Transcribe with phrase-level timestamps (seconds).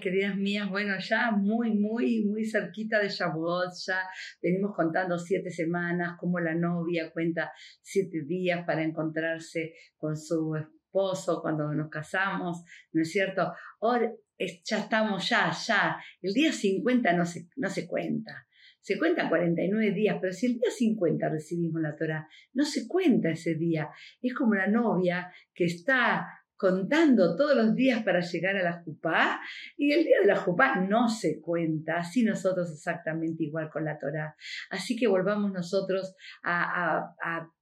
[0.00, 0.68] Queridas mías.
[0.68, 4.00] Bueno, ya muy, muy, muy cerquita de Shavuot, ya
[4.42, 11.40] venimos contando siete semanas, como la novia cuenta siete días para encontrarse con su esposo
[11.42, 13.52] cuando nos casamos, ¿no es cierto?
[13.80, 15.96] Ahora ya estamos, ya, ya.
[16.22, 18.46] El día 50 no se, no se cuenta.
[18.80, 23.30] Se cuenta 49 días, pero si el día 50 recibimos la Torah, no se cuenta
[23.30, 23.88] ese día.
[24.20, 26.26] Es como la novia que está
[26.56, 29.40] contando todos los días para llegar a la Jupá,
[29.76, 33.98] y el día de la Jupá no se cuenta, así nosotros exactamente igual con la
[33.98, 34.36] Torá.
[34.70, 37.14] Así que volvamos nosotros a,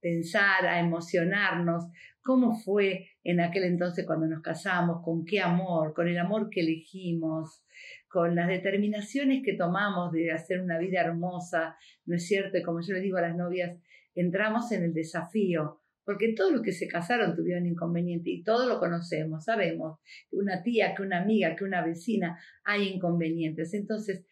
[0.00, 1.84] pensar, a emocionarnos,
[2.22, 6.60] cómo fue en aquel entonces cuando nos casamos, con qué amor, con el amor que
[6.60, 7.64] elegimos,
[8.08, 11.76] con las determinaciones que tomamos de hacer una vida hermosa,
[12.06, 12.58] ¿no es cierto?
[12.58, 13.78] Y como yo le digo a las novias,
[14.14, 18.78] entramos en el desafío porque todos los que se casaron tuvieron inconveniente y todos lo
[18.78, 19.98] conocemos, sabemos
[20.30, 23.74] que una tía, que una amiga, que una vecina hay inconvenientes.
[23.74, 24.24] Entonces,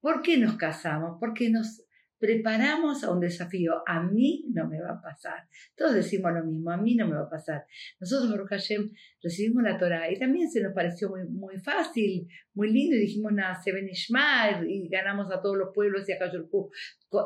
[0.00, 1.16] ¿por qué nos casamos?
[1.20, 1.84] Porque nos
[2.20, 3.82] preparamos a un desafío.
[3.86, 5.48] A mí no me va a pasar.
[5.74, 7.64] Todos decimos lo mismo, a mí no me va a pasar.
[7.98, 8.90] Nosotros, Baruch Hashem,
[9.22, 13.32] recibimos la Torah y también se nos pareció muy, muy fácil, muy lindo y dijimos,
[13.32, 16.70] nada, se y ganamos a todos los pueblos y a Kayurku.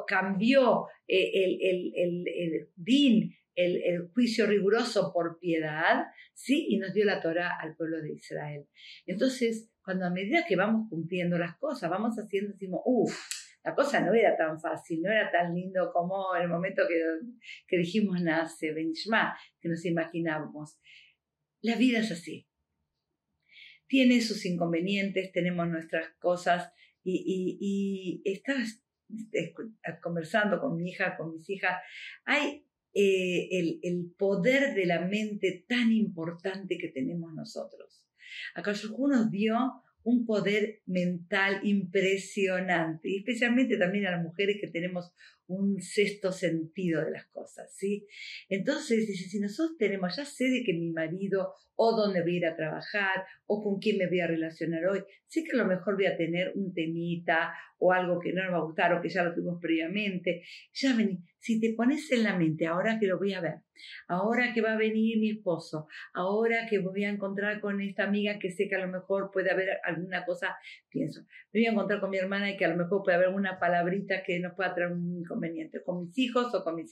[0.06, 6.66] Cambió eh, el, el, el, el din el, juicio riguroso por piedad, ¿sí?
[6.69, 8.66] Y nos dio la Torah al pueblo de Israel.
[9.06, 13.14] Entonces, cuando a medida que vamos cumpliendo las cosas, vamos haciendo, decimos, uff,
[13.64, 17.00] la cosa no era tan fácil, no era tan lindo como el momento que,
[17.66, 20.78] que dijimos nace, Benishma, que nos imaginábamos.
[21.62, 22.47] La vida es así.
[23.86, 28.60] Tiene sus inconvenientes, tenemos nuestras cosas y, y, y estaba
[30.02, 31.80] conversando con mi hija, con mis hijas.
[32.25, 33.48] Hay eh,
[33.83, 38.06] el, poder de la mente tan importante que tenemos nosotros.
[38.55, 39.56] Acá nos dio
[40.05, 45.12] un poder mental impresionante, y especialmente también a las mujeres que tenemos
[45.47, 48.06] un sexto sentido de las cosas, ¿sí?
[48.49, 52.37] Entonces, dice, si nosotros tenemos, ya sé de que mi marido, o dónde voy a
[52.37, 55.66] ir a trabajar, o con quién me voy a relacionar hoy, sé que a lo
[55.66, 59.03] mejor voy a tener un temita, o algo que no nos va a gustar, o
[59.03, 63.06] que ya lo tuvimos previamente, ya vení, si te pones en la mente, ahora que
[63.06, 63.56] lo voy a ver,
[64.09, 68.38] ahora que va a venir mi esposo, ahora que voy a encontrar con esta amiga
[68.38, 70.56] que sé que a lo mejor puede haber alguna cosa,
[70.88, 71.21] pienso,
[71.53, 73.59] me voy a encontrar con mi hermana y que a lo mejor puede haber una
[73.59, 76.91] palabrita que nos pueda traer un inconveniente, con mis hijos o con mis.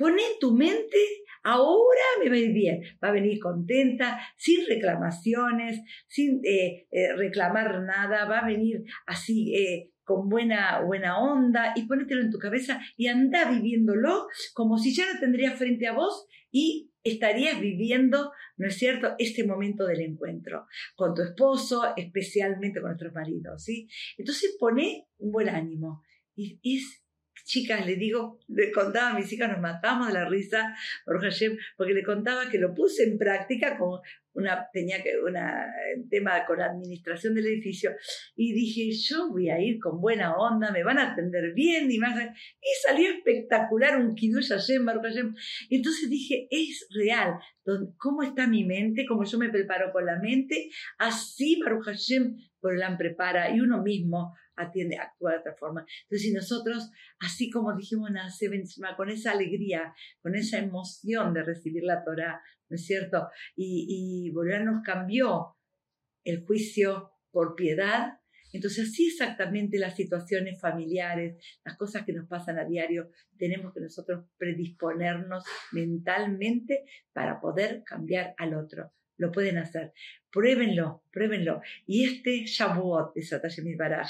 [0.00, 0.96] Pon en tu mente,
[1.42, 7.14] ahora me va a ir bien, va a venir contenta, sin reclamaciones, sin eh, eh,
[7.16, 12.38] reclamar nada, va a venir así eh, con buena, buena onda y ponételo en tu
[12.38, 18.32] cabeza y anda viviéndolo como si ya lo tendrías frente a vos y estarías viviendo,
[18.56, 23.86] ¿no es cierto?, este momento del encuentro con tu esposo, especialmente con nuestros maridos, ¿sí?
[24.16, 26.02] Entonces pone un buen ánimo
[26.34, 27.04] y es
[27.50, 32.02] chicas, le digo, le contaba a mis hijas, nos matamos de la risa, porque le
[32.04, 34.00] contaba que lo puse en práctica con
[34.32, 35.66] una, tenía que, una,
[36.08, 37.90] tema con la administración del edificio,
[38.36, 41.98] y dije, yo voy a ir con buena onda, me van a atender bien, y
[41.98, 45.34] más, y salió espectacular un Kiddush Hashem, Baruch Hashem.
[45.70, 47.34] Entonces dije, es real,
[47.96, 52.98] cómo está mi mente, cómo yo me preparo con la mente, así Baruch Hashem Borolán
[52.98, 55.84] prepara y uno mismo atiende, actúa de otra forma.
[56.02, 61.82] Entonces, si nosotros, así como dijimos encima, con esa alegría, con esa emoción de recibir
[61.84, 63.28] la Torah, ¿no es cierto?
[63.56, 65.56] Y, y nos cambió
[66.24, 68.20] el juicio por piedad.
[68.52, 73.80] Entonces, así exactamente las situaciones familiares, las cosas que nos pasan a diario, tenemos que
[73.80, 79.92] nosotros predisponernos mentalmente para poder cambiar al otro lo pueden hacer.
[80.32, 81.60] Pruébenlo, pruébenlo.
[81.86, 84.08] Y este Shavuot de Satashemit Baraj,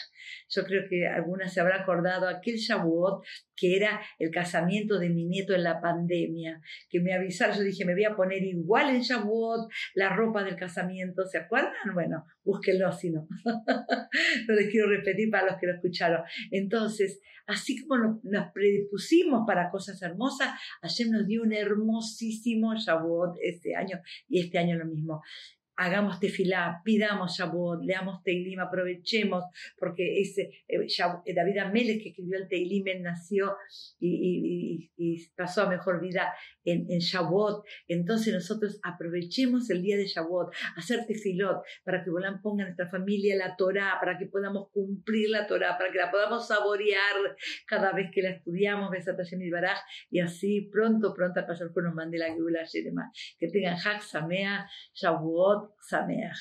[0.48, 3.24] yo creo que algunas se habrán acordado aquel Shavuot
[3.56, 7.84] que era el casamiento de mi nieto en la pandemia, que me avisaron, yo dije,
[7.84, 11.72] me voy a poner igual en Shavuot la ropa del casamiento, ¿se acuerdan?
[11.94, 13.26] Bueno, búsquenlo si no.
[14.48, 16.22] no les quiero repetir para los que lo escucharon.
[16.50, 20.50] Entonces, así como nos, predispusimos para cosas hermosas,
[20.82, 25.22] ayer nos dio un hermosísimo Shavuot este año y este año lo mismo
[25.80, 29.44] hagamos tefilá, pidamos Shavuot, leamos Teilim, aprovechemos,
[29.78, 30.76] porque ese, eh,
[31.24, 33.56] eh, David Amelech que escribió el Teilim, nació
[33.98, 34.90] y,
[35.34, 36.32] pasó a mejor vida
[36.64, 37.64] en, en Shavuot.
[37.88, 42.88] Entonces nosotros aprovechemos el día de Shavuot, hacer tefilot, para que Bolán ponga a nuestra
[42.90, 47.16] familia la Torah, para que podamos cumplir la Torah, para que la podamos saborear
[47.66, 49.78] cada vez que la estudiamos, y Baraj,
[50.10, 52.60] y así pronto, pronto a nos mande la Gula
[53.38, 56.38] Que tengan Hak Samea, Shavuot, sa mère.